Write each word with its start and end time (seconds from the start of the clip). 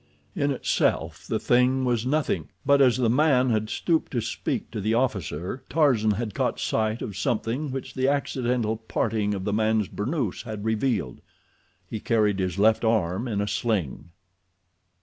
In 0.35 0.49
itself 0.49 1.27
the 1.27 1.37
thing 1.37 1.85
was 1.85 2.07
nothing, 2.07 2.49
but 2.65 2.81
as 2.81 2.97
the 2.97 3.07
man 3.07 3.51
had 3.51 3.69
stooped 3.69 4.11
to 4.13 4.19
speak 4.21 4.71
to 4.71 4.81
the 4.81 4.95
officer, 4.95 5.63
Tarzan 5.69 6.09
had 6.09 6.33
caught 6.33 6.59
sight 6.59 7.03
of 7.03 7.15
something 7.15 7.69
which 7.71 7.93
the 7.93 8.07
accidental 8.07 8.77
parting 8.77 9.35
of 9.35 9.43
the 9.43 9.53
man's 9.53 9.87
burnoose 9.87 10.41
had 10.41 10.65
revealed—he 10.65 11.99
carried 11.99 12.39
his 12.39 12.57
left 12.57 12.83
arm 12.83 13.27
in 13.27 13.41
a 13.41 13.47
sling. 13.47 14.09